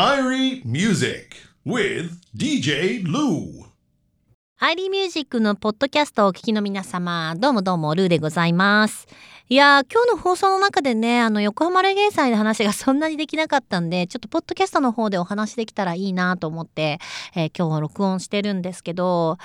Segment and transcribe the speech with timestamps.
[0.00, 3.66] Irie Music with DJ Lou.
[4.58, 9.06] アイリーミュージックのポッドキャストをお聞きの皆様、どうもどうも、ルーでございます。
[9.50, 16.98] いやー、今日の放送の中でね、あの、横浜レゲエ祭の話がそんなにできなかったんで、ちょっとポッドキャストの方でお話できたらいいなと思って、
[17.36, 19.36] えー今日は録音してるんですけど、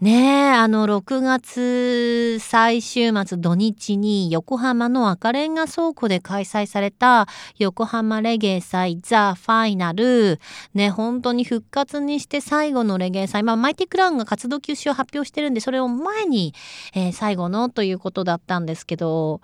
[0.00, 7.26] ねえ、あの、6月最終末土日に横浜の赤レンガ倉庫で開催された
[7.58, 10.38] 横浜レゲエ祭ザ・ファイナル。
[10.72, 13.42] ね、本当に復活にして最後のレゲエ祭。
[13.42, 16.54] まあ、マイティクラウンが活動休止を発表してるんで、それを前に、
[16.94, 19.40] えー最後のということだったんですけど、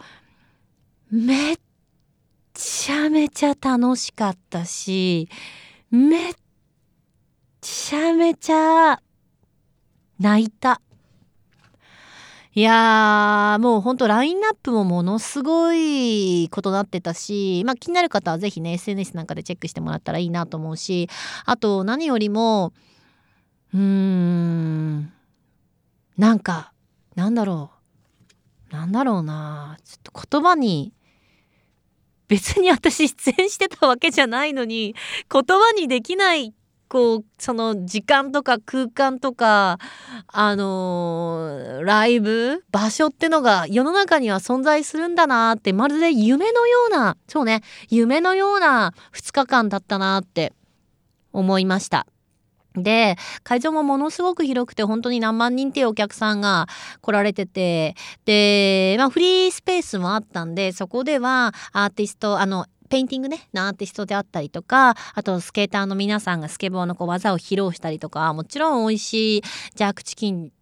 [1.10, 1.56] めっ
[2.52, 5.28] ちゃめちゃ楽しかったし、
[5.90, 6.34] めっ
[7.60, 9.00] ちゃめちゃ
[10.18, 10.80] 泣いた。
[12.56, 21.08] いやー、もうほんとラインナップもものすごいことなってたし、まあ気になる方はぜひね、SNS なんかでチェックしてもらったらいいなと思うし、
[21.46, 22.72] あと何よりも、
[23.74, 25.12] うーん、
[26.16, 26.72] なんか、
[27.16, 27.72] なんだろ
[28.70, 28.72] う。
[28.72, 29.76] なんだろうな。
[29.84, 30.92] ちょっと言葉に、
[32.28, 34.94] 別に私出演してたわけじゃないのに、
[35.28, 36.54] 言葉にできない
[36.94, 39.80] こうその時間とか空間とか
[40.28, 50.52] あのーライブ場所ってのが世の中には存在するんだなってまるで夢のようなそうね夢のような2日間だったなって
[51.32, 52.06] 思いました。
[52.76, 56.68] で会場もものすごく広くて本当に何万人っていうお客さんが
[57.00, 69.42] 来られててで、まあ、フリースペースもあったんでそこではアーティストあのペインティングねのアーティストであったりとかあとスケーターの皆さんがスケボーのこう技を披露したりとかもちろん美味しい
[69.74, 70.52] ジャークチキン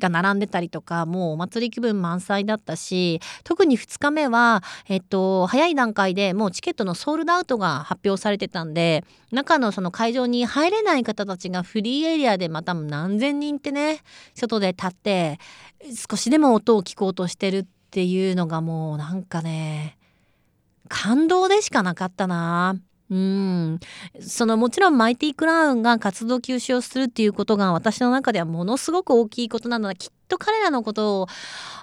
[0.00, 14.00] が並んでたりとかもうお祭り気分満載だったし特に2日目は、えっと、早い段階でもうチケットの sold out が発表されてたんで中のその会場に入れない方たちがフリーエリアでまた何千人ってね
[14.34, 15.38] 外で立って
[16.10, 19.98] 少しでも音を聞こうとしてるっていうのがもうなんかね
[20.86, 22.76] 感動でしかなかったな。
[23.08, 23.78] うん、
[24.20, 31.26] そのもちろんマイティクラウンが活動休止をするっていうことが私の中ではものすごく大きいことなのできっと彼らのことを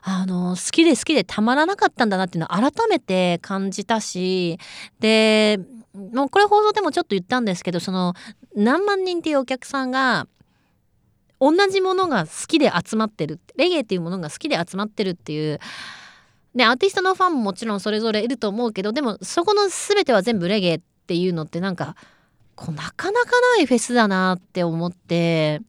[0.01, 4.59] あの好きで好きでたまらなかったんだなっていうのを改めて感じたし
[4.99, 5.59] で
[5.93, 8.15] もうこれ放送でもちょっと言ったんですけどその
[8.53, 10.27] 何万人っていうお客さんが
[11.39, 15.59] 同じものが好きで集まってるレゲエっていうものが好きで集まってるっていう
[16.53, 21.95] ね、アーティストのファンももちろんそれぞれいると思うけどでもそこの全ては全部レゲエっていうのってなんか
[22.55, 25.61] こうなかなかないフェスだなって思って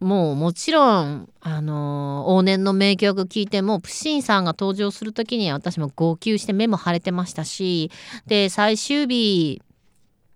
[0.00, 7.90] もうもちろんあの往年の名曲聴いてもプシンさんが登場する時には私も号泣して目も腫れてましたし
[8.26, 9.62] で最終日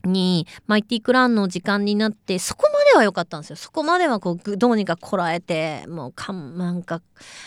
[0.07, 3.57] にマイティクランの時間になってそこまでは良かったんですよ。
[3.57, 7.03] そこまではこうどうにかこらえてもうかんなんか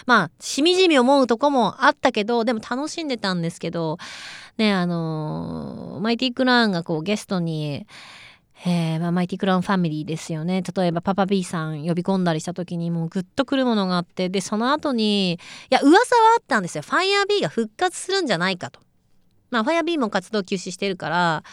[0.06, 3.98] まあしみじみ思うとこもあったけどでも楽しんでたんですけど
[4.58, 7.86] ねあのーマイティクランがこうゲストに
[8.66, 10.62] えーまあ、マイティクラウンファミリーですよね。
[10.76, 15.38] 例えばパパ B さん呼び込んだりした時にもうグッとくるものがあってでその後にい
[15.70, 16.82] や噂はあったんですよ。
[16.82, 18.82] ファイヤー B が復活するんじゃないかと。
[19.50, 21.44] まあファイヤー B も活動休止してるから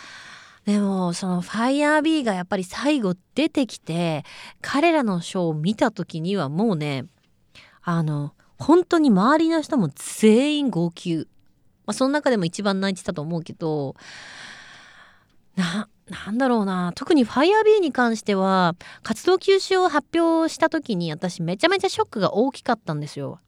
[0.67, 4.25] でもそのファイヤー B がやっぱり最後出てきて
[4.61, 7.07] 彼らのショーを見た時にはもうね
[7.83, 11.29] あの本当に周りの人も全員号泣、
[11.87, 13.95] まあ、その中でも一番泣いてたと思うけど
[15.55, 23.41] ななんだろうな特に FIREB に関しては活動休止を発表した時に私めちゃめちゃショックが大きかったんですよ。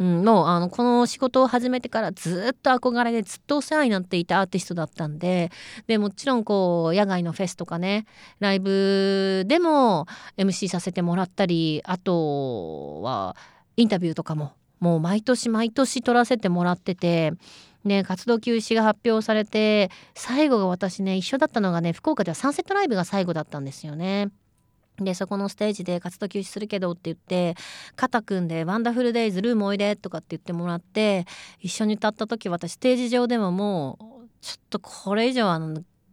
[0.00, 5.52] うん、もうあのこの仕事を始めてからずっと憧れでずっとお世話になっていたアーティストだったんで
[5.88, 8.06] でもちろんこう野外のフェスとかね
[8.38, 10.06] ライブでも
[10.38, 13.36] MC させてもらったりあとは
[13.76, 17.34] インタビューとかももう毎年毎年撮らせてもらってて。
[17.82, 24.28] ね、活動休止が発表されて最後が私ね一緒だったのがね福岡ではサンセットライブが最後だったんですよね。
[25.04, 27.56] でそこのステージで活動休止するけどって言って
[27.96, 31.26] 肩組んで「ワンダフルデイズルームおいで」とかって言ってもらって
[31.60, 35.60] 一緒に歌った時私ステージ上でももうちょっとこれ以上は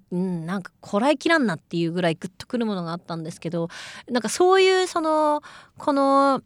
[0.10, 3.68] うん、なんかこらえきらんなっていうぐらいグッとくるものがあったんですけど
[4.10, 5.42] なんかそういうその
[5.78, 6.42] この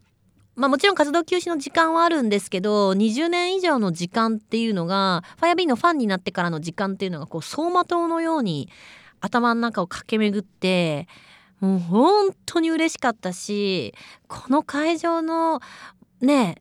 [0.54, 8.68] まあもちろん活動休止の時間はあるんですけど20年以上の時間っていうのが FIREB のファンになってからの時間っていうのがこう走馬灯のように
[9.20, 11.06] 頭の中を駆け巡って
[11.62, 13.94] もう本当に嬉しかったし
[14.26, 15.60] この会場の
[16.20, 16.56] ね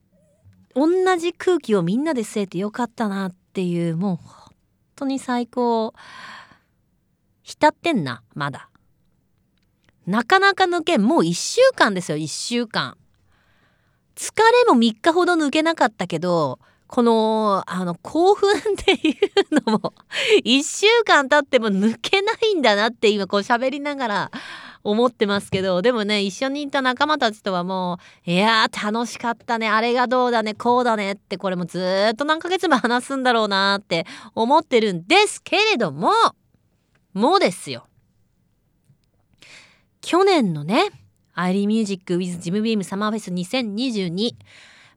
[0.75, 0.87] 同
[1.17, 4.55] じ空気をみんなで吸えてよかったなっていうもう本
[4.95, 5.93] 当に最高。
[7.41, 8.69] 浸ってんなまだ。
[10.05, 12.95] なかなか抜けんもう1週間ですよ1週間。
[14.15, 14.31] 疲
[14.67, 19.93] れも3日ほど抜けなかったけどこのあの興奮っていうのも
[20.45, 24.31] 1週間経っても抜けないんだなって今こう喋りながら
[24.83, 34.05] 思ってますけどでもね一緒にいた仲間たちとはもういやー楽しかったねあれがどうだねこうだねってこれもずっと何ヶ月も話すんだろうなって
[34.35, 36.11] 思ってるんですけれども
[37.13, 37.87] もうですよ。
[40.01, 40.89] 去年のね
[41.33, 44.33] アイリーミュージック with ジムビームサマーフェス2022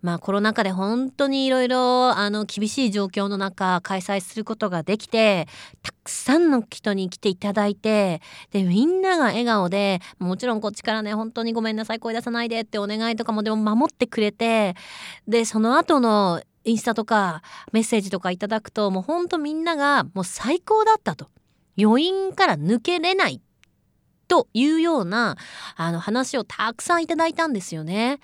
[0.04, 5.48] まあコロナ禍で本当にいろいろあの厳しい状況の中開催することができて
[5.82, 8.20] たくさんの人に来ていただいて
[8.50, 14.74] でみんなが笑顔でもちろんこっちからね本当にごめんなさい声出さないでってお願いとかもでも守ってくれて
[15.26, 17.40] でその後のインスタとか
[17.72, 21.30] メッセージとかいただくともうほんとみんながもう最高だったと
[21.80, 23.40] 余韻から抜けれない
[24.28, 25.38] というような
[25.76, 28.20] あの話をたくさんいただいたんですよね。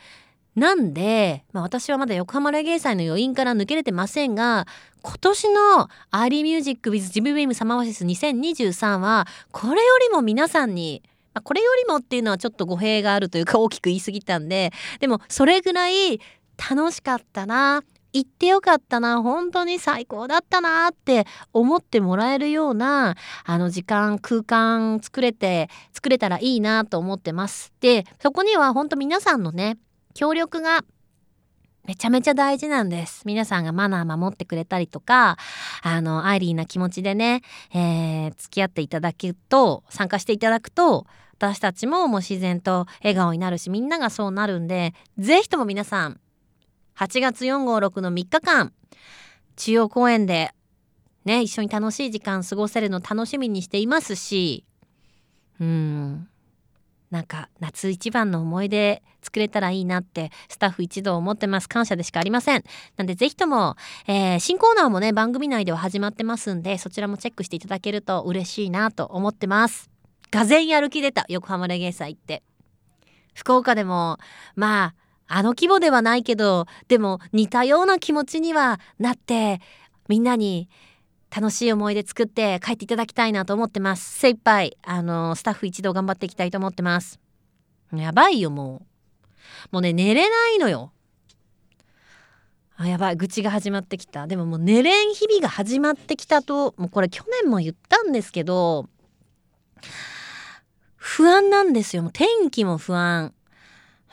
[0.57, 4.67] なんで、まあ、私はまだ横浜レゲエ祭の余韻から抜けれてませんが
[5.03, 11.03] 今年のアーリーミュージック with ジムウェイムサマーフェス2023はこれよりも皆さんに
[11.33, 16.21] まあ、これよりもっていうのはちょっと語弊があるというか大きく言い過ぎたんででもそれぐらい
[16.59, 27.73] 楽しかったな行ってよかったな本当に最高だったなって思ってもらえるようなあの時間空間作れて作れたらいいなと思ってます。
[27.81, 29.79] でそこには本当皆さんのね
[30.15, 30.85] 協力が
[31.87, 33.23] めちゃめちゃ大事なんです。
[33.25, 35.39] 皆さんがマナー守ってくれたりとか、
[35.83, 37.43] あの、アイリーな気持ちでね、
[37.75, 41.07] えー、付き合っていただくと、参加していただくと、
[41.39, 46.21] 私たちももう自然と笑顔になるし、みんながそうなるんで、ぜひとも皆さん、
[46.97, 48.73] 8月4号6の3日間、
[49.57, 50.53] 中央公園で、
[51.25, 54.65] ね、一緒に楽しい時間過ごせるの楽しみにしていますし、
[55.61, 56.29] うん、
[57.11, 61.69] なんか夏一番の思い出作れたらいいなってスタッフ一同思ってます。
[61.69, 62.65] 感謝でしかありません。
[62.97, 63.77] なんでぜひとも、
[64.07, 69.91] えー、新コーナーもね番組内では始まってますんでそちらもチェックしていただけると嬉しいなと思ってます。
[70.31, 72.43] がぜやる気出た横浜レゲエ祭って。
[73.35, 74.19] 福岡でも
[74.55, 74.95] ま
[75.29, 79.61] ああの規模ではないけどでも似たような気持ちにはなって
[80.09, 80.69] みんなに
[81.35, 84.19] 楽しい思い出作って帰っていただきたいなと思ってます。
[84.19, 87.21] 精一杯あのスタッフ一同頑張っていきたいと思ってます。
[87.95, 88.83] やばいよも
[89.73, 89.73] う。
[89.73, 90.93] もうね寝れないのよ。
[92.77, 94.27] あやばい愚痴が始まってきた。
[94.27, 98.89] でももう寝れん日々が始まってきたともうこれ去年も言ったんですけど
[100.97, 102.03] 不安なんですよ。
[102.03, 103.35] もう天気も不安。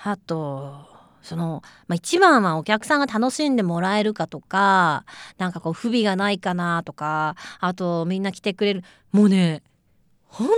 [0.04, 0.97] あと
[1.28, 5.06] その、まあ、一番はお客さんが楽しんでもらえるかとか
[5.38, 9.62] なんかこう不備がないかなとかあとみんな来てくれるもうね
[10.26, 10.50] 本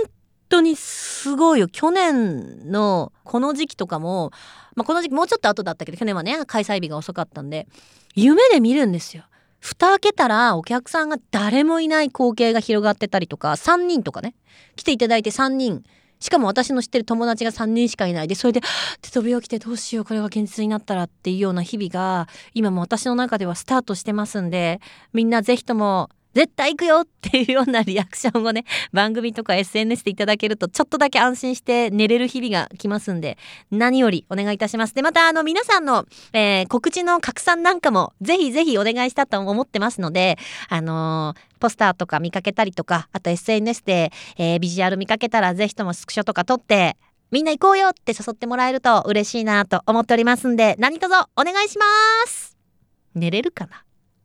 [0.48, 4.30] 当にすごいよ去年のこの時期とかも、
[4.76, 7.66] まあ、この時期もうちょっと後だったけど去年はね開催日が遅かったんで
[8.14, 9.24] 夢で見るんですよ。
[9.60, 14.34] 蓋開けたらお客さんが誰もいない光景が広がってたりとか3人とかね
[14.74, 15.84] 来ていただいて3人
[16.20, 18.28] しかも私の知ってる友達が3人しかいない。
[18.28, 18.60] でそれで
[19.00, 24.80] 手飛び起きてどうしようこれが現実になったらっていうような日々が今も私の中ではスタートしてますんで
[25.12, 33.38] みんなぜひとも絶対行くよっていうようなリアクションをね 番組とか SNS でいただけるとちょっとだけ安心して寝れる日々が来ますんで
[33.70, 34.94] 何よりお願いいたします。
[34.94, 40.38] でまたあの皆さんの、えー、告知の拡散なんかもぜひぜひお願いしたと思ってますので
[40.68, 46.96] あのー、ポスターとか見かけたりとかあと SNS で、えー、ビジュアル見かけたらぜひともスクショとか撮って
[47.30, 51.84] みんな行こうよって誘ってもらえると嬉しいなと思っておりますんで何卒お願いしま
[52.26, 52.56] す。
[53.14, 53.84] 寝れるかな？